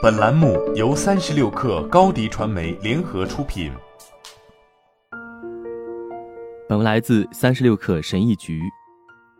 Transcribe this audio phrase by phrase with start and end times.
[0.00, 3.72] 本栏目由三十六氪高低传媒联合出品。
[6.68, 8.62] 本文来自三十六氪神译局。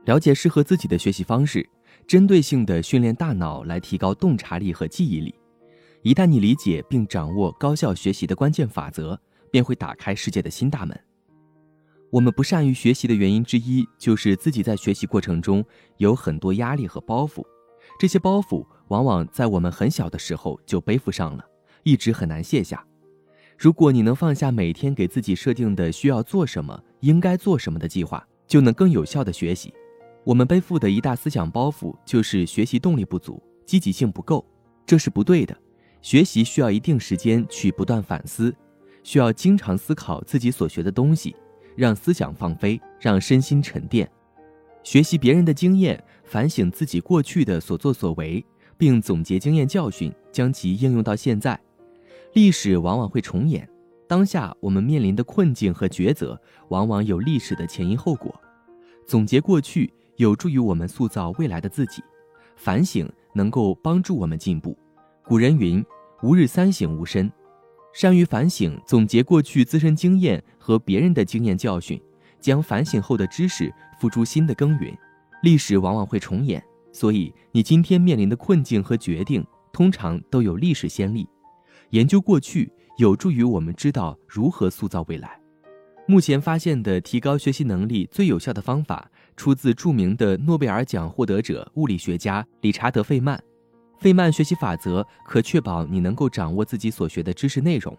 [0.04, 1.64] 了解适合自己的学习方式，
[2.08, 5.32] 针对性的训练大脑来提高洞察力和记忆力。
[6.02, 9.16] 一旦你理解并掌握高效学习的关键法则，
[9.52, 10.98] 便会打开世界的新大门。
[12.10, 15.64] 我们不善于学习的原因之一，就是自己在学习过程中
[15.98, 17.44] 有很多压力和包袱。
[17.98, 21.44] 这些包袱往往在我们很小的时候就背负上了，
[21.82, 22.84] 一直很难卸下。
[23.56, 29.72] 如果你能放下每天给自己设定的需要做什么、应该做什么的计划，就能更有效的学习。
[30.24, 34.44] 我们背负的一大思想包袱就是学习动力不足、积极性不够，
[34.84, 35.56] 这是不对的。
[36.00, 38.52] 学习需要一定时间去不断反思，
[39.04, 41.36] 需要经常思考自己所学的东西，
[41.76, 44.10] 让思想放飞，让身心沉淀。
[44.82, 48.44] 学习别人的经验，反省自己过去的所作所为，
[48.76, 51.58] 并总结经验教训，将其应用到现在。
[52.32, 53.68] 历史往往会重演，
[54.08, 58.34] 当下我们面临的困境和抉择，往往有历史的前因后果。
[59.06, 62.00] 总结过去，有助于我们塑造未来的自己；
[62.56, 64.76] 反省能够帮助我们进步。
[65.24, 65.84] 古人云
[66.22, 67.30] ：“吾日三省吾身。”
[67.94, 72.00] 善于反省、总结过去自身经验和别人的经验教训。
[72.42, 74.94] 将反省后的知识付诸新的耕耘，
[75.42, 76.62] 历史往往会重演，
[76.92, 81.26] 所以你今天面临的困境和决定，通常都有历史先例。
[81.90, 85.38] 研究过去有助于我们知道如何塑造未来。
[86.06, 93.40] 目前发现的提高学习能力最有效的方法，出自著名的诺贝尔奖获得者物理学家理查德·费曼。
[94.00, 97.96] 费曼学习法则可确保你能够掌握自己所学的知识内容，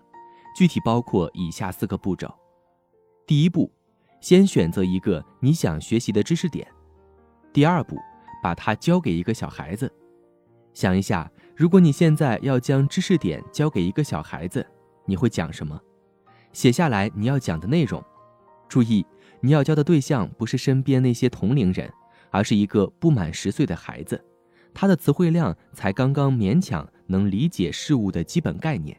[0.54, 2.30] 具体包括以下四个步骤：
[3.26, 3.72] 第一步。
[4.24, 6.66] 先选择一个你想学习的知识点，
[7.52, 7.98] 第二步，
[8.42, 9.92] 把它交给一个小孩子。
[10.74, 14.66] 想一下，如果你现在要将知识点交给一个小孩子，
[15.06, 15.78] 你会讲什么？
[16.54, 18.02] 写下来你要讲的内容。
[18.70, 19.06] 注意，
[19.42, 21.92] 你要教的对象不是身边那些同龄人，
[22.32, 24.24] 而是一个不满十岁的孩子，
[24.74, 28.98] 他的词汇量才刚刚勉强能理解事物的基本概念。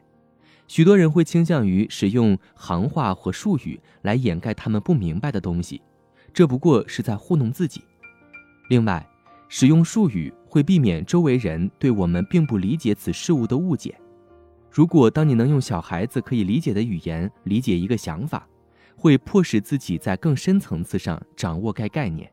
[0.67, 5.81] 许多人会倾向于使用行话或术语来掩盖他们不明白的东西，
[6.33, 7.81] 这不过是在糊弄自己。
[8.69, 9.07] 另外，
[9.47, 13.95] 使用术语会避免周围人对我们并不理解此事物的误解。
[14.71, 18.47] 如果当你能用小孩子可以理解的语言理解一个想法，
[18.97, 22.29] 会迫使自己在更深层次上掌握该概念，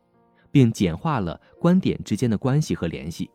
[0.51, 3.29] 并简化了观点之间的关系和联系。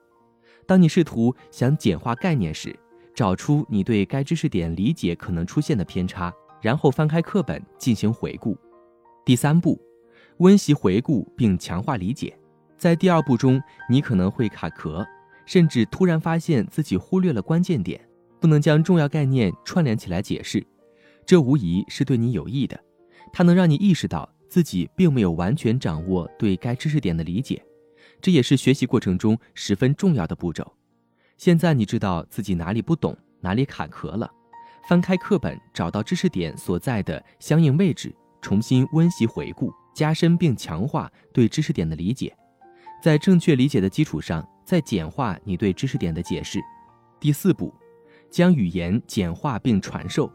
[0.67, 2.79] 当你试图想简化概念时，
[3.19, 8.57] 找出你对该知识点理解可能出现的偏差，然后翻开课本进行回顾。
[9.25, 9.77] 第三步，
[10.37, 12.39] 温习回顾并强化理解。
[12.77, 15.05] 在第二步中，你可能会卡壳，
[15.47, 18.01] 甚至突然发现自己忽略了关键点，
[18.39, 20.65] 不能将重要概念串联起来解释。
[21.27, 22.81] 这无疑是对你有益的，
[23.33, 27.61] 它能让你意识到自己并没有完全掌握对该知识点的理解，
[28.21, 30.73] 这也是学习过程中十分重要的步骤。
[31.39, 34.29] 现在你知道自己哪里不懂，哪里卡壳了。
[34.89, 38.13] 翻开课本，找到知识点所在的相应位置，
[38.43, 42.37] 重新温习回顾，加深并强化对知识点的理解。
[43.01, 46.59] 在正确理解的基础上，再简化你对知识点的解释。
[47.21, 47.73] 第四步，
[48.29, 50.29] 将语言简化并传授。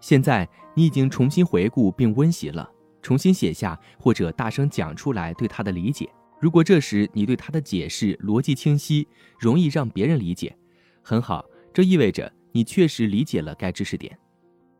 [0.00, 2.68] 现在你已经重新回顾并温习了，
[3.00, 6.10] 重新写下或者大声讲出来对它的理解。
[6.40, 9.06] 如果这时你对他的解释逻辑清晰，
[9.38, 10.56] 容易让别人理解，
[11.02, 14.16] 很好，这意味着你确实理解了该知识点。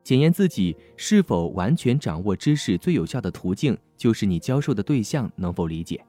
[0.04, 6.02] 检验自己是否完全掌握知识最有效的途径，就是你教授的对象能否理解。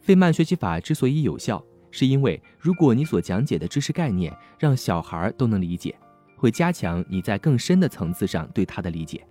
[0.00, 5.98] 费曼学习法之所以有效，是因为如果你所讲解的知识概念让小孩都能理解，
[6.36, 9.26] 会加强你在更深的层次上对他的理解。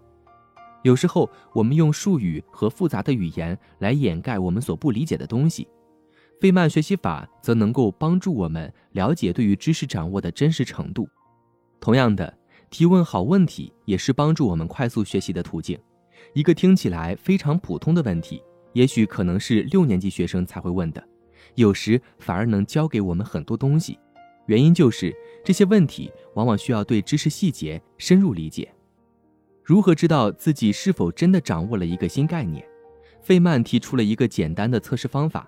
[0.84, 5.68] 有时候，我们用术语和复杂的语言来掩盖我们所不理解的东西。
[6.40, 11.08] 费曼学习法则能够帮助我们了解对于知识掌握的真实程度。
[11.82, 12.34] 同样的，
[12.70, 15.78] 提问好问题也是帮助我们快速学习的途径。
[16.34, 18.42] 一个听起来非常普通的问题，
[18.74, 21.04] 也许可能是六年级学生才会问的，
[21.56, 24.00] 有时反而能教给我们很多东西。
[24.46, 28.74] 原因就是这些问题往往需要对知识细节深入理解。
[29.70, 32.66] 如何知道自己是否真的掌握了一个新概念？
[33.22, 35.48] 费曼提出了一个简单的测试方法：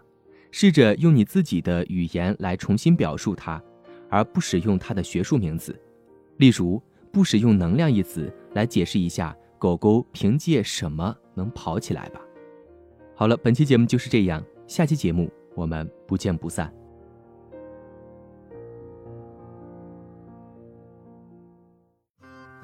[0.51, 3.59] 试着用你自己的语言来重新表述它，
[4.11, 5.75] 而不使用它的学术名词。
[6.37, 6.79] 例如，
[7.11, 12.21] 不使用“能量”一词来解释一下狗狗凭借什么能跑起来吧。
[13.15, 16.71] 好了，本期节目就是这样，下期节目我们不见不散。